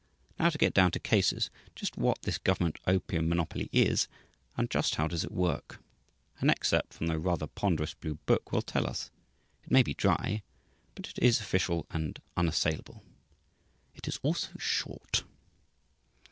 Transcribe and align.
Now, 0.39 0.49
to 0.49 0.57
get 0.57 0.73
down 0.73 0.89
to 0.93 0.99
cases, 0.99 1.51
just 1.75 1.95
what 1.95 2.23
this 2.23 2.39
Government 2.39 2.79
Opium 2.87 3.29
Monopoly 3.29 3.69
is, 3.71 4.07
and 4.57 4.67
just 4.67 4.95
how 4.95 5.07
does 5.07 5.23
it 5.23 5.29
work? 5.31 5.77
An 6.39 6.49
excerpt 6.49 6.95
from 6.95 7.05
the 7.05 7.19
rather 7.19 7.45
ponderous 7.45 7.93
blue 7.93 8.15
book 8.25 8.51
will 8.51 8.63
tell 8.63 8.87
us. 8.87 9.11
It 9.63 9.69
may 9.69 9.83
be 9.83 9.93
dry, 9.93 10.41
but 10.95 11.07
it 11.07 11.19
is 11.19 11.39
official 11.39 11.85
and 11.91 12.19
unassailable. 12.35 13.03
It 13.93 14.07
is 14.07 14.17
also 14.23 14.49
short. 14.57 15.23